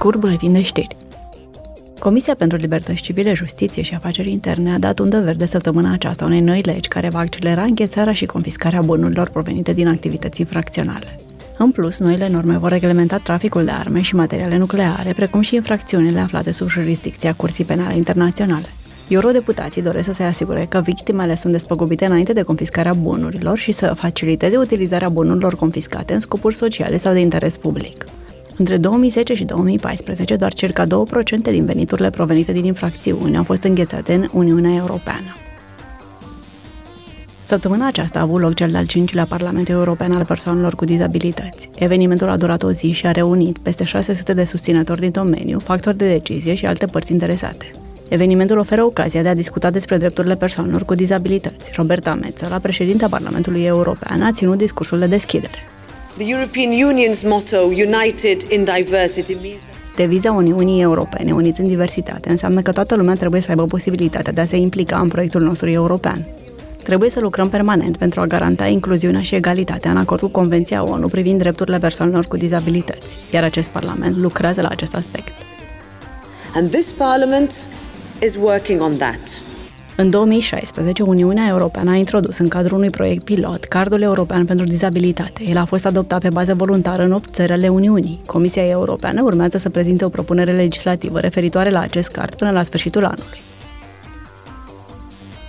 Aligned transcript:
scurt 0.00 0.18
buletin 0.18 0.52
de 0.52 0.62
știri. 0.62 0.96
Comisia 1.98 2.34
pentru 2.34 2.58
Libertăți 2.58 3.02
Civile, 3.02 3.34
Justiție 3.34 3.82
și 3.82 3.94
Afaceri 3.94 4.30
Interne 4.30 4.72
a 4.72 4.78
dat 4.78 4.98
undă 4.98 5.18
verde 5.18 5.46
săptămâna 5.46 5.92
aceasta 5.92 6.24
unei 6.24 6.40
noi 6.40 6.60
legi 6.60 6.88
care 6.88 7.08
va 7.08 7.18
accelera 7.18 7.62
înghețarea 7.62 8.12
și 8.12 8.26
confiscarea 8.26 8.80
bunurilor 8.80 9.28
provenite 9.28 9.72
din 9.72 9.88
activități 9.88 10.40
infracționale. 10.40 11.18
În 11.58 11.70
plus, 11.70 11.98
noile 11.98 12.28
norme 12.28 12.56
vor 12.58 12.70
reglementa 12.70 13.18
traficul 13.18 13.64
de 13.64 13.70
arme 13.70 14.00
și 14.00 14.14
materiale 14.14 14.56
nucleare, 14.56 15.12
precum 15.12 15.40
și 15.40 15.54
infracțiunile 15.54 16.20
aflate 16.20 16.52
sub 16.52 16.68
jurisdicția 16.68 17.34
Curții 17.34 17.64
Penale 17.64 17.96
Internaționale. 17.96 18.68
Eurodeputații 19.08 19.82
doresc 19.82 20.06
să 20.06 20.12
se 20.12 20.22
asigure 20.22 20.66
că 20.68 20.80
victimele 20.80 21.36
sunt 21.36 21.52
despăgubite 21.52 22.04
înainte 22.06 22.32
de 22.32 22.42
confiscarea 22.42 22.92
bunurilor 22.92 23.58
și 23.58 23.72
să 23.72 23.94
faciliteze 23.94 24.56
utilizarea 24.56 25.08
bunurilor 25.08 25.54
confiscate 25.54 26.14
în 26.14 26.20
scopuri 26.20 26.54
sociale 26.54 26.98
sau 26.98 27.12
de 27.12 27.20
interes 27.20 27.56
public. 27.56 28.04
Între 28.60 28.76
2010 28.76 29.34
și 29.34 29.44
2014, 29.44 30.36
doar 30.36 30.52
circa 30.52 30.84
2% 30.84 30.88
din 31.42 31.64
veniturile 31.64 32.10
provenite 32.10 32.52
din 32.52 32.64
infracțiuni 32.64 33.36
au 33.36 33.42
fost 33.42 33.62
înghețate 33.62 34.14
în 34.14 34.28
Uniunea 34.32 34.74
Europeană. 34.76 35.36
Săptămâna 37.44 37.86
aceasta 37.86 38.18
a 38.18 38.22
avut 38.22 38.40
loc 38.40 38.54
cel 38.54 38.70
de-al 38.70 38.86
cincilea 38.86 39.24
Parlament 39.28 39.68
European 39.68 40.12
al 40.12 40.24
persoanelor 40.24 40.74
cu 40.74 40.84
dizabilități. 40.84 41.70
Evenimentul 41.78 42.28
a 42.28 42.36
durat 42.36 42.62
o 42.62 42.70
zi 42.70 42.90
și 42.90 43.06
a 43.06 43.10
reunit 43.10 43.58
peste 43.58 43.84
600 43.84 44.32
de 44.32 44.44
susținători 44.44 45.00
din 45.00 45.10
domeniu, 45.10 45.58
factori 45.58 45.96
de 45.96 46.08
decizie 46.08 46.54
și 46.54 46.66
alte 46.66 46.86
părți 46.86 47.12
interesate. 47.12 47.70
Evenimentul 48.08 48.58
oferă 48.58 48.84
ocazia 48.84 49.22
de 49.22 49.28
a 49.28 49.34
discuta 49.34 49.70
despre 49.70 49.96
drepturile 49.96 50.36
persoanelor 50.36 50.84
cu 50.84 50.94
dizabilități. 50.94 51.70
Roberta 51.74 52.14
Metzola, 52.14 52.58
președinta 52.58 53.08
Parlamentului 53.08 53.64
European, 53.64 54.22
a 54.22 54.32
ținut 54.32 54.58
discursul 54.58 54.98
de 54.98 55.06
deschidere. 55.06 55.64
The 56.16 56.26
European 56.30 56.70
Union's 56.72 57.22
motto, 57.22 57.58
United 57.66 58.50
in 58.50 58.64
Diversity, 58.64 59.34
means 59.42 59.60
Deviza 59.96 60.32
Uniunii 60.32 60.80
Europene, 60.80 61.32
Uniți 61.32 61.60
în 61.60 61.66
diversitate, 61.66 62.30
înseamnă 62.30 62.60
că 62.62 62.72
toată 62.72 62.94
lumea 62.94 63.14
trebuie 63.14 63.40
să 63.40 63.46
aibă 63.48 63.64
posibilitatea 63.64 64.32
de 64.32 64.40
a 64.40 64.46
se 64.46 64.56
implica 64.56 64.98
în 64.98 65.08
proiectul 65.08 65.42
nostru 65.42 65.68
european. 65.68 66.26
Trebuie 66.82 67.10
să 67.10 67.20
lucrăm 67.20 67.48
permanent 67.48 67.96
pentru 67.96 68.20
a 68.20 68.26
garanta 68.26 68.66
incluziunea 68.66 69.22
și 69.22 69.34
egalitatea 69.34 69.90
în 69.90 69.96
acord 69.96 70.20
cu 70.20 70.28
Convenția 70.28 70.84
ONU 70.84 71.06
privind 71.06 71.38
drepturile 71.38 71.78
persoanelor 71.78 72.26
cu 72.26 72.36
dizabilități, 72.36 73.16
iar 73.32 73.44
acest 73.44 73.68
Parlament 73.68 74.16
lucrează 74.16 74.60
la 74.60 74.68
acest 74.68 74.94
aspect. 74.94 75.32
And 76.54 76.70
this 76.70 76.92
Parliament 76.92 77.66
is 78.22 78.36
working 78.36 78.80
on 78.80 78.96
that. 78.96 79.49
În 80.00 80.10
2016, 80.10 81.02
Uniunea 81.02 81.48
Europeană 81.48 81.90
a 81.90 81.94
introdus 81.94 82.38
în 82.38 82.48
cadrul 82.48 82.78
unui 82.78 82.90
proiect 82.90 83.24
pilot 83.24 83.64
Cardul 83.64 84.02
European 84.02 84.44
pentru 84.44 84.66
Dizabilitate. 84.66 85.42
El 85.44 85.56
a 85.56 85.64
fost 85.64 85.86
adoptat 85.86 86.20
pe 86.20 86.28
bază 86.28 86.54
voluntară 86.54 87.02
în 87.02 87.12
8 87.12 87.34
țări 87.34 87.52
ale 87.52 87.68
Uniunii. 87.68 88.20
Comisia 88.26 88.66
Europeană 88.66 89.22
urmează 89.22 89.58
să 89.58 89.70
prezinte 89.70 90.04
o 90.04 90.08
propunere 90.08 90.52
legislativă 90.52 91.20
referitoare 91.20 91.70
la 91.70 91.80
acest 91.80 92.10
card 92.10 92.34
până 92.34 92.50
la 92.50 92.62
sfârșitul 92.62 93.04
anului. 93.04 93.40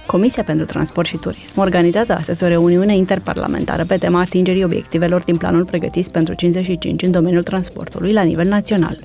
Comisia 0.05 0.43
pentru 0.43 0.65
Transport 0.65 1.07
și 1.07 1.17
Turism 1.17 1.59
organizează 1.59 2.13
astăzi 2.13 2.43
o 2.43 2.47
reuniune 2.47 2.95
interparlamentară 2.95 3.83
pe 3.85 3.97
tema 3.97 4.19
atingerii 4.19 4.63
obiectivelor 4.63 5.21
din 5.23 5.37
planul 5.37 5.65
pregătit 5.65 6.07
pentru 6.07 6.33
55 6.33 7.01
în 7.01 7.11
domeniul 7.11 7.43
transportului 7.43 8.13
la 8.13 8.21
nivel 8.21 8.47
național. 8.47 8.97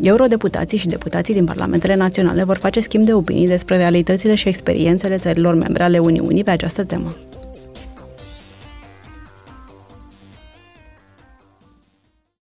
Eurodeputații 0.00 0.78
și 0.78 0.86
deputații 0.86 1.34
din 1.34 1.44
parlamentele 1.44 1.94
naționale 1.94 2.44
vor 2.44 2.56
face 2.56 2.80
schimb 2.80 3.04
de 3.04 3.12
opinii 3.12 3.46
despre 3.46 3.76
realitățile 3.76 4.34
și 4.34 4.48
experiențele 4.48 5.16
țărilor 5.18 5.54
membre 5.54 5.82
ale 5.82 5.98
Uniunii 5.98 6.44
pe 6.44 6.50
această 6.50 6.84
temă. 6.84 7.14